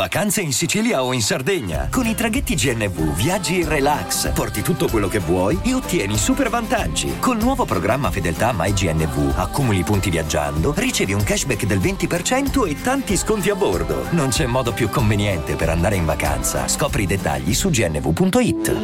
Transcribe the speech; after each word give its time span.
Vacanze 0.00 0.40
in 0.40 0.54
Sicilia 0.54 1.04
o 1.04 1.12
in 1.12 1.20
Sardegna. 1.20 1.88
Con 1.90 2.06
i 2.06 2.14
traghetti 2.14 2.54
GNV 2.54 3.14
viaggi 3.14 3.60
in 3.60 3.68
relax, 3.68 4.32
porti 4.32 4.62
tutto 4.62 4.88
quello 4.88 5.08
che 5.08 5.18
vuoi 5.18 5.60
e 5.62 5.74
ottieni 5.74 6.16
super 6.16 6.48
vantaggi. 6.48 7.18
Col 7.18 7.36
nuovo 7.36 7.66
programma 7.66 8.10
Fedeltà 8.10 8.54
MyGNV 8.56 9.34
accumuli 9.36 9.82
punti 9.82 10.08
viaggiando, 10.08 10.72
ricevi 10.74 11.12
un 11.12 11.22
cashback 11.22 11.66
del 11.66 11.80
20% 11.80 12.66
e 12.66 12.80
tanti 12.80 13.14
sconti 13.14 13.50
a 13.50 13.54
bordo. 13.54 14.06
Non 14.12 14.30
c'è 14.30 14.46
modo 14.46 14.72
più 14.72 14.88
conveniente 14.88 15.54
per 15.54 15.68
andare 15.68 15.96
in 15.96 16.06
vacanza. 16.06 16.66
Scopri 16.66 17.02
i 17.02 17.06
dettagli 17.06 17.52
su 17.52 17.68
gnv.it. 17.68 18.76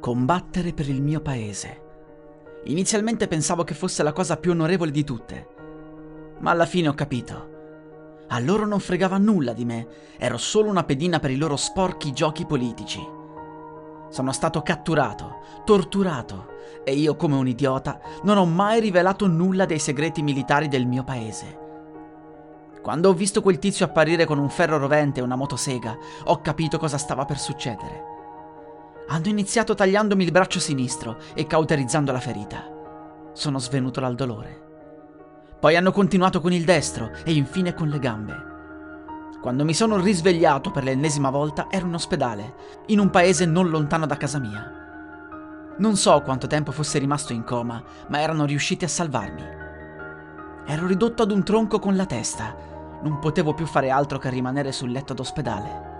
Combattere 0.00 0.72
per 0.72 0.88
il 0.88 1.00
mio 1.00 1.20
paese. 1.20 1.80
Inizialmente 2.64 3.28
pensavo 3.28 3.62
che 3.62 3.74
fosse 3.74 4.02
la 4.02 4.12
cosa 4.12 4.36
più 4.36 4.50
onorevole 4.50 4.90
di 4.90 5.04
tutte, 5.04 5.46
ma 6.40 6.50
alla 6.50 6.66
fine 6.66 6.88
ho 6.88 6.94
capito. 6.94 7.54
A 8.28 8.38
loro 8.40 8.66
non 8.66 8.80
fregava 8.80 9.18
nulla 9.18 9.52
di 9.52 9.64
me, 9.64 9.86
ero 10.18 10.36
solo 10.36 10.68
una 10.68 10.84
pedina 10.84 11.20
per 11.20 11.30
i 11.30 11.36
loro 11.36 11.56
sporchi 11.56 12.12
giochi 12.12 12.44
politici. 12.44 13.00
Sono 14.08 14.32
stato 14.32 14.62
catturato, 14.62 15.40
torturato 15.64 16.54
e 16.84 16.94
io 16.94 17.16
come 17.16 17.36
un 17.36 17.46
idiota 17.46 18.00
non 18.22 18.36
ho 18.36 18.44
mai 18.44 18.80
rivelato 18.80 19.26
nulla 19.26 19.64
dei 19.64 19.78
segreti 19.78 20.22
militari 20.22 20.68
del 20.68 20.86
mio 20.86 21.04
paese. 21.04 21.64
Quando 22.82 23.08
ho 23.08 23.12
visto 23.12 23.42
quel 23.42 23.58
tizio 23.58 23.84
apparire 23.84 24.24
con 24.24 24.38
un 24.38 24.48
ferro 24.48 24.78
rovente 24.78 25.20
e 25.20 25.22
una 25.22 25.36
motosega, 25.36 25.96
ho 26.24 26.40
capito 26.40 26.78
cosa 26.78 26.98
stava 26.98 27.24
per 27.24 27.38
succedere. 27.38 28.14
Hanno 29.08 29.28
iniziato 29.28 29.74
tagliandomi 29.74 30.24
il 30.24 30.32
braccio 30.32 30.60
sinistro 30.60 31.18
e 31.34 31.46
cauterizzando 31.46 32.10
la 32.10 32.20
ferita. 32.20 33.30
Sono 33.32 33.58
svenuto 33.58 34.00
dal 34.00 34.14
dolore. 34.14 34.65
Poi 35.58 35.74
hanno 35.74 35.90
continuato 35.90 36.40
con 36.40 36.52
il 36.52 36.64
destro 36.64 37.10
e 37.24 37.32
infine 37.32 37.72
con 37.72 37.88
le 37.88 37.98
gambe. 37.98 38.54
Quando 39.40 39.64
mi 39.64 39.74
sono 39.74 39.98
risvegliato 39.98 40.70
per 40.70 40.84
l'ennesima 40.84 41.30
volta 41.30 41.68
ero 41.70 41.86
in 41.86 41.94
ospedale, 41.94 42.54
in 42.86 42.98
un 42.98 43.10
paese 43.10 43.46
non 43.46 43.70
lontano 43.70 44.04
da 44.04 44.16
casa 44.16 44.38
mia. 44.38 45.74
Non 45.78 45.96
so 45.96 46.20
quanto 46.22 46.46
tempo 46.46 46.72
fosse 46.72 46.98
rimasto 46.98 47.32
in 47.32 47.44
coma, 47.44 47.82
ma 48.08 48.20
erano 48.20 48.44
riusciti 48.44 48.84
a 48.84 48.88
salvarmi. 48.88 49.42
Ero 50.66 50.86
ridotto 50.86 51.22
ad 51.22 51.30
un 51.30 51.44
tronco 51.44 51.78
con 51.78 51.96
la 51.96 52.06
testa, 52.06 52.54
non 53.02 53.18
potevo 53.18 53.54
più 53.54 53.66
fare 53.66 53.90
altro 53.90 54.18
che 54.18 54.30
rimanere 54.30 54.72
sul 54.72 54.90
letto 54.90 55.14
d'ospedale. 55.14 55.94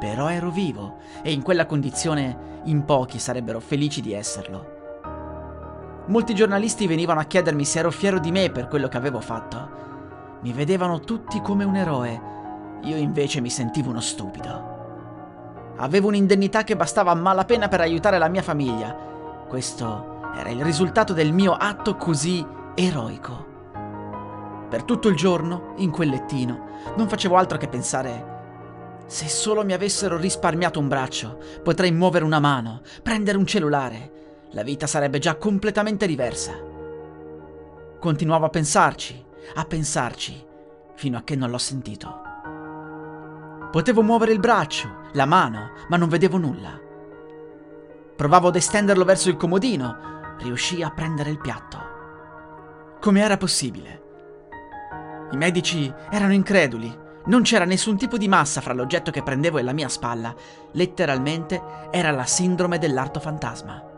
Però 0.00 0.28
ero 0.28 0.50
vivo 0.50 0.96
e 1.22 1.30
in 1.32 1.42
quella 1.42 1.66
condizione 1.66 2.60
in 2.64 2.84
pochi 2.84 3.18
sarebbero 3.18 3.60
felici 3.60 4.00
di 4.00 4.12
esserlo. 4.12 4.81
Molti 6.06 6.34
giornalisti 6.34 6.86
venivano 6.86 7.20
a 7.20 7.24
chiedermi 7.24 7.64
se 7.64 7.78
ero 7.78 7.90
fiero 7.90 8.18
di 8.18 8.30
me 8.32 8.50
per 8.50 8.68
quello 8.68 8.88
che 8.88 8.96
avevo 8.96 9.20
fatto. 9.20 9.80
Mi 10.42 10.52
vedevano 10.52 11.00
tutti 11.00 11.40
come 11.40 11.64
un 11.64 11.76
eroe, 11.76 12.20
io 12.82 12.96
invece 12.96 13.40
mi 13.40 13.50
sentivo 13.50 13.90
uno 13.90 14.00
stupido. 14.00 14.70
Avevo 15.76 16.08
un'indennità 16.08 16.64
che 16.64 16.76
bastava 16.76 17.12
a 17.12 17.16
malapena 17.16 17.68
per 17.68 17.80
aiutare 17.80 18.18
la 18.18 18.28
mia 18.28 18.42
famiglia. 18.42 18.94
Questo 19.48 20.20
era 20.36 20.50
il 20.50 20.62
risultato 20.62 21.12
del 21.12 21.32
mio 21.32 21.52
atto 21.52 21.96
così 21.96 22.44
eroico. 22.74 23.50
Per 24.68 24.82
tutto 24.82 25.08
il 25.08 25.16
giorno, 25.16 25.74
in 25.76 25.90
quel 25.90 26.08
lettino, 26.08 26.66
non 26.96 27.08
facevo 27.08 27.36
altro 27.36 27.58
che 27.58 27.68
pensare 27.68 28.32
se 29.12 29.28
solo 29.28 29.62
mi 29.62 29.74
avessero 29.74 30.16
risparmiato 30.16 30.78
un 30.78 30.88
braccio, 30.88 31.38
potrei 31.62 31.92
muovere 31.92 32.24
una 32.24 32.40
mano, 32.40 32.80
prendere 33.02 33.36
un 33.36 33.44
cellulare. 33.44 34.10
La 34.52 34.62
vita 34.62 34.86
sarebbe 34.86 35.18
già 35.18 35.36
completamente 35.36 36.06
diversa. 36.06 36.52
Continuavo 37.98 38.44
a 38.44 38.50
pensarci, 38.50 39.24
a 39.54 39.64
pensarci, 39.64 40.46
fino 40.94 41.16
a 41.16 41.22
che 41.22 41.36
non 41.36 41.50
l'ho 41.50 41.58
sentito. 41.58 42.20
Potevo 43.70 44.02
muovere 44.02 44.32
il 44.32 44.40
braccio, 44.40 45.08
la 45.12 45.24
mano, 45.24 45.70
ma 45.88 45.96
non 45.96 46.10
vedevo 46.10 46.36
nulla. 46.36 46.78
Provavo 48.14 48.48
ad 48.48 48.56
estenderlo 48.56 49.06
verso 49.06 49.30
il 49.30 49.36
comodino, 49.36 50.36
riuscii 50.38 50.82
a 50.82 50.90
prendere 50.90 51.30
il 51.30 51.38
piatto. 51.38 51.78
Come 53.00 53.22
era 53.22 53.38
possibile? 53.38 54.02
I 55.30 55.36
medici 55.38 55.90
erano 56.10 56.34
increduli, 56.34 56.94
non 57.24 57.40
c'era 57.40 57.64
nessun 57.64 57.96
tipo 57.96 58.18
di 58.18 58.28
massa 58.28 58.60
fra 58.60 58.74
l'oggetto 58.74 59.10
che 59.10 59.22
prendevo 59.22 59.56
e 59.56 59.62
la 59.62 59.72
mia 59.72 59.88
spalla. 59.88 60.34
Letteralmente 60.72 61.88
era 61.90 62.10
la 62.10 62.26
sindrome 62.26 62.78
dell'arto 62.78 63.18
fantasma. 63.18 63.91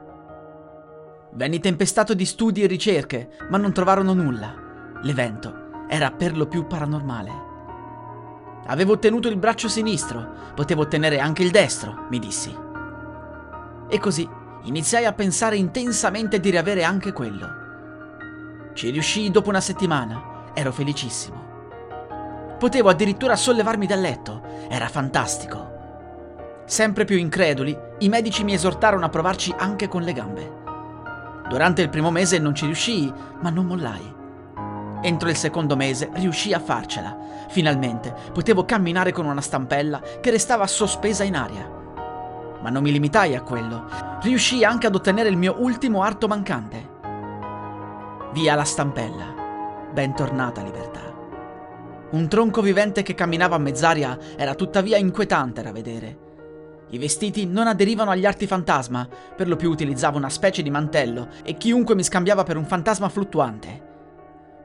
Venni 1.37 1.59
tempestato 1.59 2.15
di 2.15 2.25
studi 2.27 2.63
e 2.63 2.69
ricerche, 2.69 3.31
ma 3.51 3.59
non 3.59 3.73
trovarono 3.73 4.15
nulla. 4.15 4.55
L'evento 5.03 5.87
era 5.89 6.13
per 6.13 6.37
lo 6.37 6.47
più 6.47 6.69
paranormale. 6.69 7.31
Avevo 8.67 8.93
ottenuto 8.93 9.27
il 9.27 9.37
braccio 9.37 9.69
sinistro, 9.69 10.53
potevo 10.55 10.83
ottenere 10.83 11.19
anche 11.19 11.43
il 11.43 11.51
destro, 11.51 12.07
mi 12.09 12.21
dissi. 12.21 12.57
E 13.89 13.99
così 13.99 14.29
iniziai 14.63 15.07
a 15.07 15.13
pensare 15.13 15.57
intensamente 15.57 16.39
di 16.39 16.51
riavere 16.51 16.85
anche 16.85 17.13
quello. 17.13 17.49
Ci 18.73 18.91
riuscii 18.91 19.33
dopo 19.33 19.49
una 19.49 19.61
settimana, 19.61 20.53
ero 20.55 20.71
felicissimo. 20.71 21.43
Potevo 22.61 22.91
addirittura 22.91 23.35
sollevarmi 23.35 23.87
dal 23.87 24.01
letto. 24.01 24.41
Era 24.69 24.87
fantastico. 24.87 25.73
Sempre 26.65 27.05
più 27.05 27.17
increduli, 27.17 27.77
i 27.99 28.09
medici 28.09 28.45
mi 28.45 28.55
esortarono 28.55 29.05
a 29.05 29.09
provarci 29.09 29.53
anche 29.59 29.89
con 29.89 30.03
le 30.03 30.13
gambe. 30.13 30.63
Durante 31.49 31.83
il 31.83 31.91
primo 31.91 32.11
mese 32.11 32.39
non 32.39 32.55
ci 32.55 32.65
riuscii, 32.65 33.13
ma 33.41 33.51
non 33.51 33.67
mollai. 33.67 34.13
Entro 35.03 35.29
il 35.29 35.37
secondo 35.37 35.77
mese 35.77 36.09
riuscii 36.15 36.55
a 36.55 36.59
farcela. 36.59 37.17
Finalmente 37.49 38.15
potevo 38.33 38.65
camminare 38.65 39.13
con 39.13 39.27
una 39.27 39.43
stampella 39.43 40.01
che 40.21 40.31
restava 40.31 40.67
sospesa 40.67 41.25
in 41.25 41.37
aria. 41.37 41.71
Ma 42.63 42.71
non 42.71 42.83
mi 42.83 42.91
limitai 42.91 43.37
a 43.37 43.43
quello. 43.43 43.85
Riuscii 44.23 44.65
anche 44.65 44.87
ad 44.87 44.95
ottenere 44.95 45.29
il 45.29 45.37
mio 45.37 45.57
ultimo 45.59 46.03
arto 46.03 46.27
mancante. 46.27 46.93
Via 48.33 48.55
la 48.55 48.65
stampella. 48.65 49.35
Bentornata 49.93 50.63
libertà. 50.63 51.13
Un 52.13 52.27
tronco 52.29 52.63
vivente 52.63 53.03
che 53.03 53.15
camminava 53.15 53.57
a 53.57 53.59
mezz'aria 53.59 54.19
era 54.37 54.55
tuttavia 54.55 54.97
inquietante 54.97 55.61
da 55.61 55.73
vedere. 55.73 56.24
I 56.95 56.99
vestiti 56.99 57.45
non 57.45 57.67
aderivano 57.67 58.13
agli 58.13 58.25
arti 58.25 58.47
fantasma, 58.47 59.09
per 59.35 59.49
lo 59.49 59.57
più 59.57 59.69
utilizzavo 59.69 60.17
una 60.17 60.29
specie 60.29 60.63
di 60.63 60.71
mantello 60.71 61.27
e 61.43 61.57
chiunque 61.57 61.97
mi 61.97 62.05
scambiava 62.05 62.45
per 62.45 62.57
un 62.57 62.65
fantasma 62.67 63.09
fluttuante. 63.09 63.83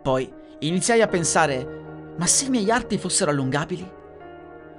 Poi 0.04 0.32
iniziai 0.60 1.02
a 1.02 1.08
pensare, 1.08 2.14
ma 2.18 2.28
se 2.28 2.46
i 2.46 2.50
miei 2.50 2.70
arti 2.70 3.00
fossero 3.00 3.32
allungabili? 3.32 3.92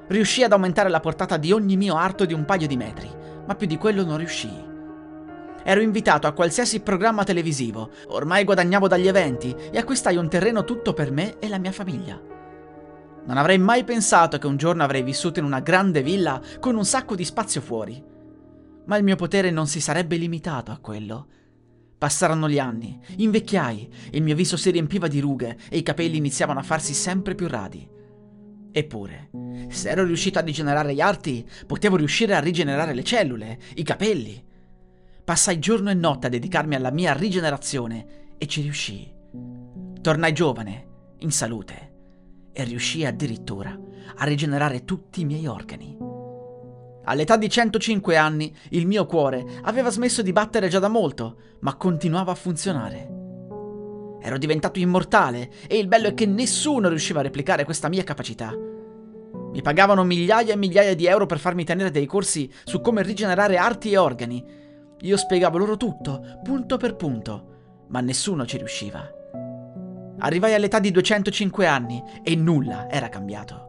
Riuscii 0.06 0.44
ad 0.44 0.52
aumentare 0.52 0.88
la 0.90 1.00
portata 1.00 1.38
di 1.38 1.50
ogni 1.50 1.76
mio 1.76 1.96
arto 1.96 2.24
di 2.24 2.34
un 2.34 2.44
paio 2.44 2.68
di 2.68 2.76
metri, 2.76 3.10
ma 3.44 3.56
più 3.56 3.66
di 3.66 3.78
quello 3.78 4.04
non 4.04 4.18
riuscii. 4.18 4.68
Ero 5.64 5.80
invitato 5.80 6.28
a 6.28 6.32
qualsiasi 6.32 6.78
programma 6.82 7.24
televisivo, 7.24 7.90
ormai 8.10 8.44
guadagnavo 8.44 8.86
dagli 8.86 9.08
eventi 9.08 9.52
e 9.72 9.76
acquistai 9.76 10.16
un 10.16 10.28
terreno 10.28 10.62
tutto 10.62 10.92
per 10.92 11.10
me 11.10 11.40
e 11.40 11.48
la 11.48 11.58
mia 11.58 11.72
famiglia. 11.72 12.38
Non 13.26 13.36
avrei 13.36 13.58
mai 13.58 13.84
pensato 13.84 14.38
che 14.38 14.46
un 14.46 14.56
giorno 14.56 14.82
avrei 14.82 15.02
vissuto 15.02 15.38
in 15.38 15.44
una 15.44 15.60
grande 15.60 16.02
villa 16.02 16.40
con 16.58 16.76
un 16.76 16.84
sacco 16.84 17.14
di 17.14 17.24
spazio 17.24 17.60
fuori. 17.60 18.02
Ma 18.86 18.96
il 18.96 19.04
mio 19.04 19.16
potere 19.16 19.50
non 19.50 19.66
si 19.66 19.80
sarebbe 19.80 20.16
limitato 20.16 20.72
a 20.72 20.78
quello. 20.78 21.26
Passarono 21.98 22.48
gli 22.48 22.58
anni, 22.58 22.98
invecchiai, 23.16 23.92
il 24.12 24.22
mio 24.22 24.34
viso 24.34 24.56
si 24.56 24.70
riempiva 24.70 25.06
di 25.06 25.20
rughe 25.20 25.58
e 25.68 25.76
i 25.76 25.82
capelli 25.82 26.16
iniziavano 26.16 26.58
a 26.58 26.62
farsi 26.62 26.94
sempre 26.94 27.34
più 27.34 27.46
radi. 27.46 27.86
Eppure, 28.72 29.30
se 29.68 29.90
ero 29.90 30.04
riuscito 30.04 30.38
a 30.38 30.42
rigenerare 30.42 30.94
gli 30.94 31.00
arti, 31.00 31.46
potevo 31.66 31.96
riuscire 31.96 32.34
a 32.34 32.40
rigenerare 32.40 32.94
le 32.94 33.04
cellule, 33.04 33.58
i 33.74 33.82
capelli. 33.82 34.42
Passai 35.22 35.58
giorno 35.58 35.90
e 35.90 35.94
notte 35.94 36.28
a 36.28 36.30
dedicarmi 36.30 36.74
alla 36.74 36.90
mia 36.90 37.12
rigenerazione 37.12 38.34
e 38.38 38.46
ci 38.46 38.62
riuscii. 38.62 39.14
Tornai 40.00 40.32
giovane, 40.32 40.86
in 41.18 41.30
salute 41.30 41.89
e 42.60 42.64
riuscii 42.64 43.06
addirittura 43.06 43.78
a 44.16 44.24
rigenerare 44.24 44.84
tutti 44.84 45.22
i 45.22 45.24
miei 45.24 45.46
organi. 45.46 45.96
All'età 47.04 47.36
di 47.36 47.48
105 47.48 48.16
anni 48.16 48.54
il 48.70 48.86
mio 48.86 49.06
cuore 49.06 49.44
aveva 49.62 49.90
smesso 49.90 50.22
di 50.22 50.32
battere 50.32 50.68
già 50.68 50.78
da 50.78 50.88
molto, 50.88 51.36
ma 51.60 51.74
continuava 51.74 52.32
a 52.32 52.36
funzionare. 52.36 53.18
Ero 54.22 54.36
diventato 54.36 54.78
immortale 54.78 55.50
e 55.66 55.78
il 55.78 55.88
bello 55.88 56.08
è 56.08 56.14
che 56.14 56.26
nessuno 56.26 56.88
riusciva 56.88 57.20
a 57.20 57.22
replicare 57.22 57.64
questa 57.64 57.88
mia 57.88 58.04
capacità. 58.04 58.54
Mi 58.54 59.62
pagavano 59.62 60.04
migliaia 60.04 60.52
e 60.52 60.56
migliaia 60.56 60.94
di 60.94 61.06
euro 61.06 61.26
per 61.26 61.38
farmi 61.38 61.64
tenere 61.64 61.90
dei 61.90 62.06
corsi 62.06 62.52
su 62.64 62.80
come 62.80 63.02
rigenerare 63.02 63.56
arti 63.56 63.92
e 63.92 63.96
organi. 63.96 64.44
Io 65.00 65.16
spiegavo 65.16 65.56
loro 65.56 65.76
tutto, 65.76 66.40
punto 66.44 66.76
per 66.76 66.94
punto, 66.94 67.86
ma 67.88 68.00
nessuno 68.00 68.44
ci 68.44 68.58
riusciva. 68.58 69.19
Arrivai 70.20 70.54
all'età 70.54 70.78
di 70.78 70.90
205 70.90 71.66
anni 71.66 72.02
e 72.22 72.36
nulla 72.36 72.88
era 72.90 73.08
cambiato. 73.08 73.68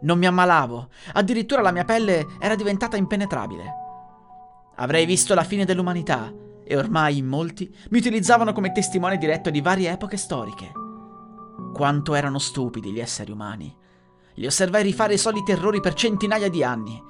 Non 0.00 0.18
mi 0.18 0.26
ammalavo, 0.26 0.88
addirittura 1.14 1.62
la 1.62 1.72
mia 1.72 1.84
pelle 1.84 2.26
era 2.38 2.54
diventata 2.54 2.96
impenetrabile. 2.96 3.64
Avrei 4.76 5.06
visto 5.06 5.34
la 5.34 5.42
fine 5.42 5.64
dell'umanità 5.64 6.32
e 6.64 6.76
ormai 6.76 7.18
in 7.18 7.26
molti 7.26 7.74
mi 7.90 7.98
utilizzavano 7.98 8.52
come 8.52 8.72
testimone 8.72 9.18
diretto 9.18 9.50
di 9.50 9.60
varie 9.60 9.90
epoche 9.90 10.16
storiche. 10.16 10.70
Quanto 11.72 12.14
erano 12.14 12.38
stupidi 12.38 12.92
gli 12.92 13.00
esseri 13.00 13.32
umani. 13.32 13.74
Li 14.34 14.46
osservai 14.46 14.82
rifare 14.82 15.14
i 15.14 15.18
soliti 15.18 15.50
errori 15.50 15.80
per 15.80 15.94
centinaia 15.94 16.48
di 16.48 16.62
anni. 16.62 17.02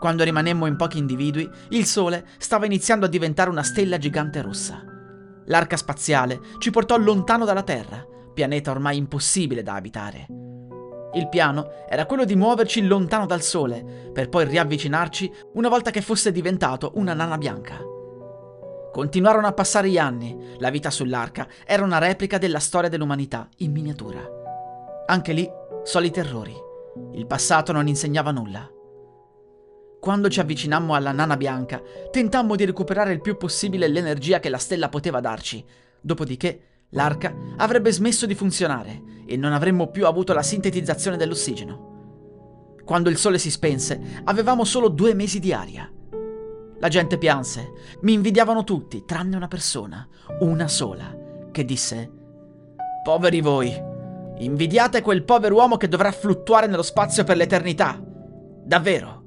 Quando 0.00 0.24
rimanemmo 0.24 0.66
in 0.66 0.76
pochi 0.76 0.98
individui, 0.98 1.48
il 1.70 1.86
Sole 1.86 2.26
stava 2.38 2.66
iniziando 2.66 3.06
a 3.06 3.08
diventare 3.08 3.50
una 3.50 3.62
stella 3.62 3.98
gigante 3.98 4.42
rossa. 4.42 4.91
L'arca 5.46 5.76
spaziale 5.76 6.40
ci 6.58 6.70
portò 6.70 6.96
lontano 6.96 7.44
dalla 7.44 7.62
Terra, 7.62 8.06
pianeta 8.32 8.70
ormai 8.70 8.96
impossibile 8.96 9.62
da 9.62 9.74
abitare. 9.74 10.26
Il 11.14 11.28
piano 11.28 11.86
era 11.88 12.06
quello 12.06 12.24
di 12.24 12.34
muoverci 12.34 12.86
lontano 12.86 13.26
dal 13.26 13.42
Sole, 13.42 14.10
per 14.12 14.28
poi 14.28 14.46
riavvicinarci 14.46 15.32
una 15.54 15.68
volta 15.68 15.90
che 15.90 16.00
fosse 16.00 16.32
diventato 16.32 16.92
una 16.94 17.12
nana 17.12 17.36
bianca. 17.36 17.78
Continuarono 18.90 19.46
a 19.46 19.52
passare 19.52 19.88
gli 19.88 19.98
anni, 19.98 20.56
la 20.58 20.70
vita 20.70 20.90
sull'arca 20.90 21.46
era 21.66 21.84
una 21.84 21.98
replica 21.98 22.38
della 22.38 22.58
storia 22.60 22.88
dell'umanità 22.88 23.48
in 23.58 23.72
miniatura. 23.72 24.20
Anche 25.06 25.32
lì, 25.32 25.48
soliti 25.82 26.18
errori. 26.18 26.54
Il 27.12 27.26
passato 27.26 27.72
non 27.72 27.88
insegnava 27.88 28.30
nulla. 28.30 28.68
Quando 30.02 30.28
ci 30.28 30.40
avvicinammo 30.40 30.96
alla 30.96 31.12
nana 31.12 31.36
bianca, 31.36 31.80
tentammo 32.10 32.56
di 32.56 32.64
recuperare 32.64 33.12
il 33.12 33.20
più 33.20 33.36
possibile 33.36 33.86
l'energia 33.86 34.40
che 34.40 34.48
la 34.48 34.58
stella 34.58 34.88
poteva 34.88 35.20
darci, 35.20 35.64
dopodiché 36.00 36.86
l'arca 36.88 37.32
avrebbe 37.58 37.92
smesso 37.92 38.26
di 38.26 38.34
funzionare 38.34 39.00
e 39.24 39.36
non 39.36 39.52
avremmo 39.52 39.92
più 39.92 40.04
avuto 40.08 40.32
la 40.32 40.42
sintetizzazione 40.42 41.16
dell'ossigeno. 41.16 42.80
Quando 42.84 43.10
il 43.10 43.16
sole 43.16 43.38
si 43.38 43.48
spense, 43.48 44.22
avevamo 44.24 44.64
solo 44.64 44.88
due 44.88 45.14
mesi 45.14 45.38
di 45.38 45.52
aria. 45.52 45.88
La 46.80 46.88
gente 46.88 47.16
pianse, 47.16 47.70
mi 48.00 48.14
invidiavano 48.14 48.64
tutti, 48.64 49.04
tranne 49.06 49.36
una 49.36 49.46
persona, 49.46 50.04
una 50.40 50.66
sola, 50.66 51.16
che 51.52 51.64
disse: 51.64 52.10
Poveri 53.04 53.40
voi, 53.40 53.72
invidiate 54.38 55.00
quel 55.00 55.22
povero 55.22 55.54
uomo 55.54 55.76
che 55.76 55.86
dovrà 55.86 56.10
fluttuare 56.10 56.66
nello 56.66 56.82
spazio 56.82 57.22
per 57.22 57.36
l'eternità. 57.36 58.02
Davvero. 58.64 59.21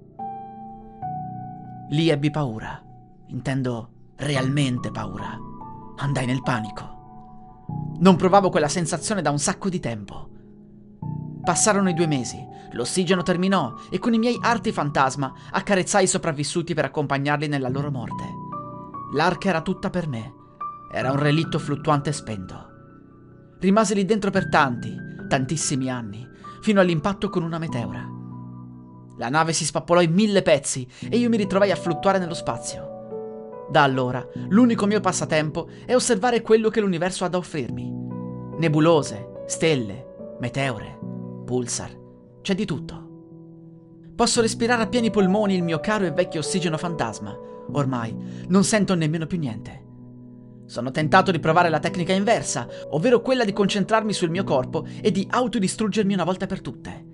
Lì 1.89 2.09
ebbi 2.09 2.31
paura, 2.31 2.81
intendo 3.27 3.89
realmente 4.15 4.89
paura. 4.89 5.37
Andai 5.97 6.25
nel 6.25 6.41
panico. 6.41 6.93
Non 7.99 8.15
provavo 8.15 8.49
quella 8.49 8.67
sensazione 8.67 9.21
da 9.21 9.29
un 9.29 9.37
sacco 9.37 9.69
di 9.69 9.79
tempo. 9.79 10.29
Passarono 11.43 11.89
i 11.89 11.93
due 11.93 12.07
mesi, 12.07 12.43
l'ossigeno 12.71 13.21
terminò 13.21 13.75
e 13.91 13.99
con 13.99 14.13
i 14.13 14.17
miei 14.17 14.37
arti 14.41 14.71
fantasma 14.71 15.31
accarezzai 15.51 16.05
i 16.05 16.07
sopravvissuti 16.07 16.73
per 16.73 16.85
accompagnarli 16.85 17.47
nella 17.47 17.69
loro 17.69 17.91
morte. 17.91 18.23
L'arca 19.13 19.49
era 19.49 19.61
tutta 19.61 19.91
per 19.91 20.07
me. 20.07 20.33
Era 20.91 21.11
un 21.11 21.19
relitto 21.19 21.59
fluttuante 21.59 22.11
spento. 22.11 22.65
Rimase 23.59 23.93
lì 23.93 24.05
dentro 24.05 24.31
per 24.31 24.49
tanti, 24.49 24.95
tantissimi 25.27 25.89
anni, 25.89 26.27
fino 26.61 26.81
all'impatto 26.81 27.29
con 27.29 27.43
una 27.43 27.59
meteora. 27.59 28.14
La 29.17 29.29
nave 29.29 29.53
si 29.53 29.65
spappolò 29.65 30.01
in 30.01 30.13
mille 30.13 30.41
pezzi 30.41 30.88
e 31.09 31.17
io 31.17 31.29
mi 31.29 31.38
ritrovai 31.38 31.71
a 31.71 31.75
fluttuare 31.75 32.19
nello 32.19 32.33
spazio. 32.33 33.67
Da 33.69 33.83
allora, 33.83 34.25
l'unico 34.50 34.85
mio 34.85 35.00
passatempo 35.00 35.69
è 35.85 35.95
osservare 35.95 36.41
quello 36.41 36.69
che 36.69 36.81
l'universo 36.81 37.25
ha 37.25 37.29
da 37.29 37.38
offrirmi. 37.38 37.91
Nebulose, 38.57 39.44
stelle, 39.47 40.35
meteore, 40.39 41.00
pulsar, 41.45 41.97
c'è 42.41 42.53
di 42.53 42.65
tutto. 42.65 43.03
Posso 44.15 44.41
respirare 44.41 44.83
a 44.83 44.88
pieni 44.88 45.09
polmoni 45.09 45.56
il 45.56 45.63
mio 45.63 45.79
caro 45.79 46.06
e 46.06 46.12
vecchio 46.12 46.39
ossigeno 46.41 46.77
fantasma. 46.77 47.38
Ormai 47.71 48.15
non 48.47 48.63
sento 48.63 48.95
nemmeno 48.95 49.25
più 49.25 49.39
niente. 49.39 49.83
Sono 50.65 50.91
tentato 50.91 51.31
di 51.31 51.39
provare 51.39 51.69
la 51.69 51.79
tecnica 51.79 52.13
inversa, 52.13 52.67
ovvero 52.89 53.21
quella 53.21 53.44
di 53.44 53.53
concentrarmi 53.53 54.13
sul 54.13 54.29
mio 54.29 54.44
corpo 54.44 54.85
e 55.01 55.12
di 55.12 55.27
autodistruggermi 55.29 56.13
una 56.13 56.23
volta 56.23 56.45
per 56.45 56.62
tutte. 56.62 57.13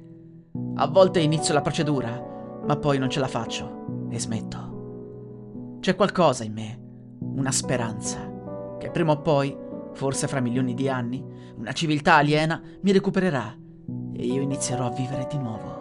A 0.76 0.88
volte 0.88 1.20
inizio 1.20 1.54
la 1.54 1.62
procedura, 1.62 2.62
ma 2.66 2.78
poi 2.78 2.98
non 2.98 3.10
ce 3.10 3.20
la 3.20 3.28
faccio 3.28 4.08
e 4.10 4.20
smetto. 4.20 5.78
C'è 5.80 5.96
qualcosa 5.96 6.44
in 6.44 6.54
me, 6.54 6.80
una 7.20 7.52
speranza, 7.52 8.20
che 8.78 8.90
prima 8.90 9.12
o 9.14 9.22
poi, 9.22 9.56
forse 9.94 10.28
fra 10.28 10.40
milioni 10.40 10.74
di 10.74 10.88
anni, 10.90 11.24
una 11.58 11.74
civiltà 11.74 12.16
aliena 12.16 12.62
mi 12.82 12.92
recupererà 12.92 13.56
e 14.14 14.26
io 14.26 14.42
inizierò 14.42 14.86
a 14.86 14.92
vivere 14.92 15.28
di 15.30 15.38
nuovo. 15.38 15.81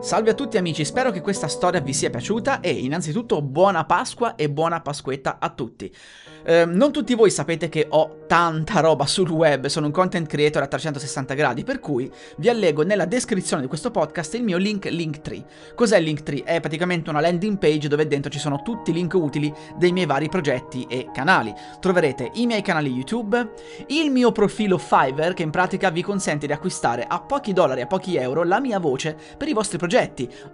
Salve 0.00 0.30
a 0.30 0.34
tutti 0.34 0.56
amici, 0.56 0.82
spero 0.86 1.10
che 1.10 1.20
questa 1.20 1.46
storia 1.46 1.78
vi 1.80 1.92
sia 1.92 2.08
piaciuta 2.08 2.60
e 2.60 2.70
innanzitutto 2.70 3.42
buona 3.42 3.84
Pasqua 3.84 4.34
e 4.34 4.48
buona 4.48 4.80
Pasquetta 4.80 5.36
a 5.38 5.50
tutti. 5.50 5.94
Eh, 6.42 6.64
non 6.64 6.90
tutti 6.90 7.14
voi 7.14 7.30
sapete 7.30 7.68
che 7.68 7.86
ho 7.90 8.24
tanta 8.26 8.80
roba 8.80 9.04
sul 9.04 9.28
web, 9.28 9.66
sono 9.66 9.84
un 9.84 9.92
content 9.92 10.26
creator 10.26 10.62
a 10.62 10.66
360 10.68 11.34
gradi, 11.34 11.64
per 11.64 11.80
cui 11.80 12.10
vi 12.38 12.48
allego 12.48 12.82
nella 12.82 13.04
descrizione 13.04 13.60
di 13.60 13.68
questo 13.68 13.90
podcast 13.90 14.34
il 14.34 14.42
mio 14.42 14.56
link 14.56 14.86
Linktree. 14.86 15.44
Cos'è 15.74 16.00
Linktree? 16.00 16.44
È 16.44 16.60
praticamente 16.60 17.10
una 17.10 17.20
landing 17.20 17.58
page 17.58 17.88
dove 17.88 18.06
dentro 18.06 18.30
ci 18.30 18.38
sono 18.38 18.62
tutti 18.62 18.90
i 18.90 18.94
link 18.94 19.12
utili 19.12 19.52
dei 19.76 19.92
miei 19.92 20.06
vari 20.06 20.30
progetti 20.30 20.86
e 20.88 21.10
canali. 21.12 21.52
Troverete 21.78 22.30
i 22.34 22.46
miei 22.46 22.62
canali 22.62 22.88
YouTube, 22.88 23.52
il 23.88 24.10
mio 24.10 24.32
profilo 24.32 24.78
Fiverr 24.78 25.34
che 25.34 25.42
in 25.42 25.50
pratica 25.50 25.90
vi 25.90 26.02
consente 26.02 26.46
di 26.46 26.54
acquistare 26.54 27.04
a 27.06 27.20
pochi 27.20 27.52
dollari, 27.52 27.82
a 27.82 27.86
pochi 27.86 28.16
euro 28.16 28.44
la 28.44 28.60
mia 28.60 28.78
voce 28.78 29.14
per 29.36 29.48
i 29.48 29.52
vostri 29.52 29.76
progetti, 29.76 29.88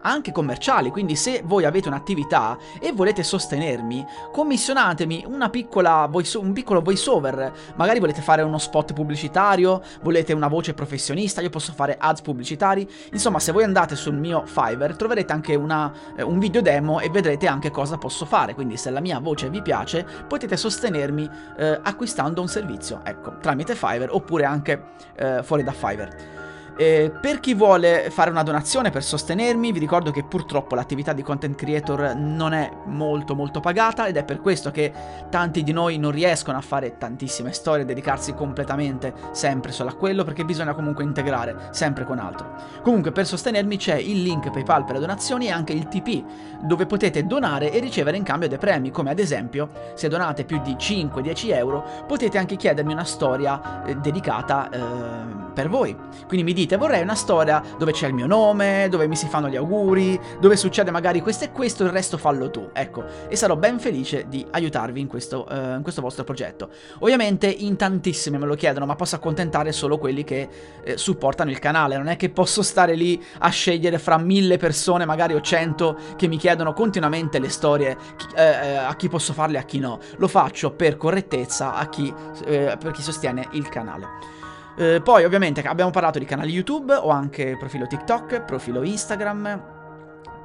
anche 0.01 0.33
commerciali, 0.33 0.91
quindi 0.91 1.17
se 1.17 1.43
voi 1.45 1.65
avete 1.65 1.89
un'attività 1.89 2.57
e 2.81 2.93
volete 2.93 3.23
sostenermi, 3.23 4.05
commissionatemi 4.33 5.25
una 5.27 5.51
piccola 5.51 6.07
voice, 6.11 6.39
un 6.39 6.53
piccolo 6.53 6.81
voice 6.81 7.11
over. 7.11 7.53
Magari 7.77 8.01
volete 8.01 8.21
fare 8.21 8.43
uno 8.43 8.59
spot 8.59 8.93
pubblicitario, 8.93 9.83
volete 10.03 10.33
una 10.33 10.49
voce 10.49 10.75
professionista, 10.75 11.41
io 11.41 11.51
posso 11.51 11.73
fare 11.73 11.97
ads 11.99 12.23
pubblicitari. 12.23 12.89
Insomma, 13.13 13.39
se 13.39 13.53
voi 13.53 13.65
andate 13.65 13.97
sul 13.97 14.15
mio 14.15 14.45
Fiverr 14.47 14.97
troverete 14.97 15.33
anche 15.33 15.55
una, 15.55 15.93
eh, 16.17 16.23
un 16.23 16.39
video 16.39 16.63
demo 16.63 17.01
e 17.01 17.11
vedrete 17.11 17.47
anche 17.47 17.71
cosa 17.71 17.99
posso 17.99 18.25
fare. 18.25 18.55
Quindi 18.55 18.77
se 18.77 18.91
la 18.91 19.01
mia 19.01 19.19
voce 19.19 19.51
vi 19.51 19.63
piace 19.63 20.07
potete 20.27 20.57
sostenermi 20.57 21.29
eh, 21.59 21.81
acquistando 21.83 22.41
un 22.41 22.49
servizio, 22.49 23.01
ecco, 23.05 23.39
tramite 23.41 23.75
Fiverr 23.75 24.11
oppure 24.11 24.45
anche 24.45 24.83
eh, 25.17 25.43
fuori 25.43 25.63
da 25.63 25.73
Fiverr. 25.73 26.36
Eh, 26.79 27.11
per 27.23 27.41
chi 27.41 27.55
vuole 27.55 28.11
fare 28.11 28.29
una 28.29 28.43
donazione 28.43 28.91
per 28.91 29.03
sostenermi, 29.03 29.73
vi 29.73 29.79
ricordo 29.79 30.11
che 30.11 30.23
purtroppo 30.25 30.75
l'attività 30.75 31.15
di 31.15 31.23
content 31.23 31.57
creator 31.57 32.15
non 32.15 32.53
è 32.53 32.71
molto 32.85 33.35
molto 33.35 33.61
pagata 33.61 34.07
ed 34.07 34.19
è 34.19 34.25
per 34.25 34.43
questo 34.43 34.71
che 34.71 34.93
tanti 35.31 35.63
di 35.63 35.73
noi 35.73 35.97
non 35.97 36.11
riescono 36.11 36.59
a 36.59 36.61
fare 36.61 36.99
tantissime 36.99 37.53
storie 37.53 37.83
e 37.83 37.87
dedicarsi 37.87 38.35
completamente 38.35 39.15
sempre 39.33 39.73
solo 39.73 39.89
a 39.89 39.95
quello 39.95 40.23
perché 40.23 40.45
bisogna 40.45 40.75
comunque 40.75 41.03
integrare 41.03 41.69
sempre 41.71 42.05
con 42.05 42.19
altro. 42.19 42.55
Comunque 42.83 43.11
per 43.11 43.27
sostenermi 43.27 43.79
c'è 43.79 43.95
il 43.95 44.23
link 44.23 44.51
PayPal 44.51 44.85
per 44.85 44.97
le 44.97 45.01
donazioni 45.01 45.47
e 45.47 45.53
anche 45.53 45.73
il 45.73 45.89
TP 45.89 46.23
dove 46.61 46.85
potete 46.85 47.25
donare 47.27 47.73
e 47.73 47.79
ricevere 47.79 48.19
in 48.19 48.23
cambio 48.23 48.49
dei 48.49 48.59
premi 48.59 48.91
come 48.91 49.11
ad 49.11 49.19
esempio 49.19 49.71
se 49.95 50.09
donate 50.09 50.45
più 50.45 50.61
di 50.61 50.75
5-10 50.75 51.55
euro 51.55 51.85
potete 52.07 52.37
anche 52.37 52.57
chiedermi 52.57 52.93
una 52.93 53.05
storia 53.05 53.85
eh, 53.85 53.95
dedicata 53.97 54.69
eh, 54.69 55.46
per 55.57 55.71
voi. 55.71 55.97
Quindi 56.27 56.45
mi 56.45 56.53
dite 56.53 56.77
vorrei 56.77 57.01
una 57.01 57.15
storia 57.15 57.63
dove 57.79 57.93
c'è 57.93 58.07
il 58.09 58.13
mio 58.13 58.27
nome, 58.27 58.89
dove 58.91 59.07
mi 59.09 59.17
si 59.17 59.27
fanno 59.27 59.49
gli 59.49 59.57
auguri, 59.57 60.21
dove 60.39 60.55
succede 60.55 60.91
magari 60.91 61.23
questo 61.23 61.45
e 61.45 61.51
questo, 61.51 61.83
il 61.83 61.91
resto 61.91 62.19
fallo 62.19 62.51
tu, 62.51 62.69
ecco, 62.75 63.05
e 63.27 63.37
sarò 63.37 63.57
ben 63.57 63.79
felice 63.79 64.27
di 64.29 64.47
aiutarvi 64.51 65.01
in 65.01 65.07
questo, 65.07 65.47
uh, 65.49 65.77
in 65.77 65.81
questo 65.83 66.03
vostro 66.03 66.25
progetto. 66.25 66.69
Ovviamente 66.99 67.47
in 67.47 67.77
tantissimi 67.77 68.37
me 68.37 68.45
lo 68.45 68.55
chiedono, 68.55 68.85
ma 68.85 68.97
posso 68.97 69.17
accontentare 69.17 69.73
solo 69.73 69.97
quelli 69.97 70.25
che 70.25 70.47
eh, 70.85 70.99
supportano 70.99 71.51
il 71.51 71.59
canale, 71.59 71.97
non 71.97 72.09
è 72.09 72.17
che 72.17 72.29
posso 72.29 72.63
stare 72.63 72.95
lì 72.95 73.25
a 73.39 73.49
scegliere 73.49 73.99
fra 73.99 74.19
mille 74.19 74.59
persone, 74.59 75.07
magari 75.07 75.33
o 75.33 75.41
cento, 75.41 75.97
che 76.17 76.27
mi 76.27 76.37
chiedono 76.37 76.75
continuamente 76.75 77.39
le 77.39 77.49
storie, 77.49 77.97
eh, 78.37 78.43
eh, 78.43 78.77
a 78.77 78.95
chi 78.95 79.09
posso 79.09 79.33
farle 79.33 79.57
e 79.57 79.61
a 79.61 79.65
chi 79.65 79.79
no. 79.79 80.01
Lo 80.19 80.29
faccio 80.29 80.73
per 80.73 80.99
correttezza 80.99 81.75
a 81.75 81.89
chi, 81.89 82.13
eh, 82.45 82.77
per 82.79 82.91
chi 82.93 83.01
sostiene 83.01 83.49
il 83.53 83.71
canale. 83.71 84.45
Eh, 84.79 85.01
poi 85.03 85.25
ovviamente 85.25 85.63
abbiamo 85.63 85.91
parlato 85.91 86.19
di 86.19 86.27
canali 86.27 86.53
YouTube, 86.53 86.95
ho 86.95 87.09
anche 87.09 87.57
profilo 87.59 87.87
TikTok, 87.87 88.43
profilo 88.43 88.83
Instagram, 88.83 89.76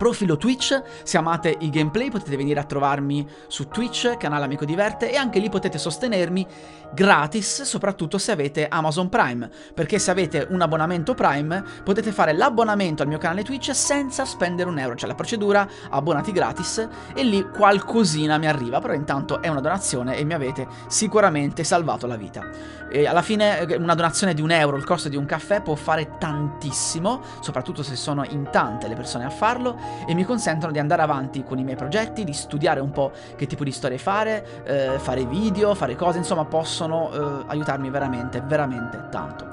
profilo 0.01 0.36
Twitch, 0.36 0.81
se 1.03 1.20
amate 1.20 1.55
i 1.60 1.70
gameplay 1.70 2.10
potete 2.10 2.36
venire 2.36 2.60
a 2.60 2.63
trovarmi 2.63 3.24
su 3.46 3.67
Twitch, 3.67 4.17
canale 4.17 4.46
Amico 4.46 4.65
Diverte, 4.65 5.12
e 5.12 5.15
anche 5.15 5.38
lì 5.38 5.48
potete 5.48 5.77
sostenermi 5.77 6.48
gratis, 6.91 7.62
soprattutto 7.62 8.17
se 8.17 8.31
avete 8.31 8.67
Amazon 8.67 9.10
Prime, 9.10 9.48
perché 9.75 10.00
se 10.00 10.10
avete 10.10 10.48
un 10.50 10.60
abbonamento 10.60 11.13
Prime 11.13 11.63
potete 11.84 12.12
fare 12.12 12.34
l'abbonamento 12.34 13.03
al 13.03 13.10
mio 13.10 13.20
canale 13.20 13.43
Twitch 13.43 13.75
senza 13.75 14.25
spendere 14.25 14.72
un 14.72 14.79
euro, 14.79 14.96
cioè 14.96 15.08
la 15.08 15.13
procedura 15.13 15.70
abbonati 15.91 16.31
gratis 16.31 16.88
e 17.13 17.24
lì 17.24 17.48
qualcosina 17.51 18.39
mi 18.39 18.48
arriva, 18.48 18.79
però 18.79 18.93
intanto 18.93 19.39
è 19.39 19.50
una 19.50 19.62
donazione 19.62 20.15
e 20.17 20.24
mi 20.24 20.34
avete 20.34 20.67
sicuramente 20.88 21.63
salvato 21.63 22.08
la 22.08 22.15
vita. 22.15 22.50
E 22.89 23.05
alla 23.05 23.22
fine 23.22 23.60
eh, 23.60 23.75
una 23.75 23.93
donazione 23.93 24.34
di 24.34 24.41
un 24.41 24.50
euro, 24.50 24.77
il 24.77 24.84
costo 24.84 25.10
di 25.10 25.15
un 25.15 25.25
caffè 25.25 25.62
può 25.62 25.75
fare 25.75 26.17
tantissimo, 26.17 27.22
soprattutto 27.39 27.84
se 27.84 27.96
sono 27.96 28.25
in 28.25 28.50
tante 28.51 28.88
le 28.88 28.96
persone 28.96 29.25
a 29.25 29.29
farlo, 29.29 29.90
e 30.07 30.13
mi 30.13 30.24
consentono 30.24 30.71
di 30.71 30.79
andare 30.79 31.01
avanti 31.01 31.43
con 31.43 31.57
i 31.60 31.63
miei 31.63 31.75
progetti, 31.75 32.24
di 32.24 32.33
studiare 32.33 32.79
un 32.79 32.91
po' 32.91 33.12
che 33.36 33.48
tipo 33.48 33.63
di 33.63 33.71
storie 33.71 33.98
fare, 33.98 34.63
eh, 34.63 35.00
fare 35.00 35.25
video, 35.25 35.74
fare 35.75 35.95
cose, 35.95 36.17
insomma 36.17 36.45
possono 36.45 37.12
eh, 37.12 37.43
aiutarmi 37.48 37.89
veramente, 37.89 38.41
veramente 38.41 39.07
tanto. 39.10 39.50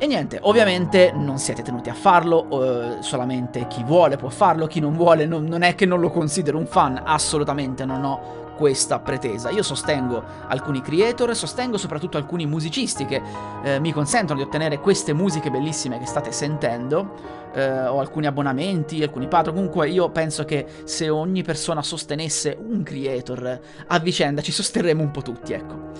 E 0.00 0.06
niente, 0.06 0.38
ovviamente 0.42 1.10
non 1.12 1.38
siete 1.38 1.62
tenuti 1.62 1.90
a 1.90 1.94
farlo, 1.94 2.46
eh, 2.62 3.02
solamente 3.02 3.66
chi 3.66 3.82
vuole 3.82 4.16
può 4.16 4.28
farlo, 4.28 4.68
chi 4.68 4.78
non 4.78 4.94
vuole 4.94 5.26
non, 5.26 5.44
non 5.44 5.62
è 5.62 5.74
che 5.74 5.86
non 5.86 5.98
lo 5.98 6.10
considero 6.10 6.56
un 6.56 6.66
fan, 6.66 7.02
assolutamente 7.04 7.84
non 7.84 8.04
ho 8.04 8.47
questa 8.58 8.98
pretesa. 8.98 9.50
Io 9.50 9.62
sostengo 9.62 10.20
alcuni 10.48 10.82
creator, 10.82 11.34
sostengo 11.36 11.78
soprattutto 11.78 12.16
alcuni 12.16 12.44
musicisti 12.44 13.06
che 13.06 13.22
eh, 13.62 13.78
mi 13.78 13.92
consentono 13.92 14.40
di 14.40 14.44
ottenere 14.44 14.80
queste 14.80 15.12
musiche 15.12 15.48
bellissime 15.48 16.00
che 16.00 16.06
state 16.06 16.32
sentendo. 16.32 17.36
Eh, 17.54 17.86
ho 17.86 18.00
alcuni 18.00 18.26
abbonamenti, 18.26 19.00
alcuni 19.00 19.28
patron. 19.28 19.54
Comunque, 19.54 19.88
io 19.88 20.10
penso 20.10 20.44
che 20.44 20.66
se 20.82 21.08
ogni 21.08 21.44
persona 21.44 21.82
sostenesse 21.82 22.58
un 22.60 22.82
creator 22.82 23.60
a 23.86 23.98
vicenda, 24.00 24.42
ci 24.42 24.50
sosterremo 24.50 25.02
un 25.02 25.12
po' 25.12 25.22
tutti, 25.22 25.52
ecco. 25.52 25.90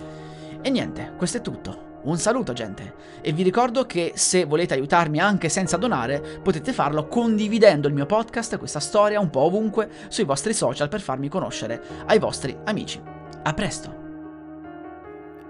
E 0.61 0.69
niente, 0.69 1.13
questo 1.17 1.37
è 1.37 1.41
tutto. 1.41 1.88
Un 2.01 2.17
saluto 2.17 2.53
gente 2.53 2.95
e 3.21 3.33
vi 3.33 3.43
ricordo 3.43 3.85
che 3.85 4.13
se 4.15 4.45
volete 4.45 4.75
aiutarmi 4.75 5.19
anche 5.19 5.49
senza 5.49 5.77
donare 5.77 6.41
potete 6.43 6.73
farlo 6.73 7.09
condividendo 7.09 7.89
il 7.89 7.95
mio 7.95 8.07
podcast, 8.07 8.57
questa 8.57 8.81
storia 8.81 9.21
un 9.21 9.31
po' 9.31 9.41
ovunque 9.41 9.91
sui 10.09 10.25
vostri 10.25 10.55
social 10.55 10.89
per 10.89 11.01
farmi 11.01 11.29
conoscere 11.29 11.83
ai 12.07 12.19
vostri 12.19 12.57
amici. 12.65 13.01
A 13.43 13.53
presto! 13.53 14.07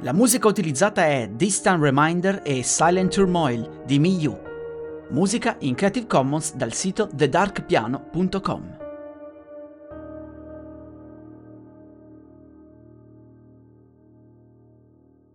La 0.02 0.12
musica 0.12 0.46
utilizzata 0.46 1.04
è 1.06 1.28
Distant 1.28 1.82
Reminder 1.82 2.40
e 2.44 2.62
Silent 2.62 3.12
Turmoil 3.12 3.82
di 3.84 3.98
Miyu. 3.98 4.38
Musica 5.10 5.56
in 5.60 5.74
Creative 5.74 6.06
Commons 6.06 6.54
dal 6.54 6.72
sito 6.72 7.08
thedarkpiano.com. 7.08 8.77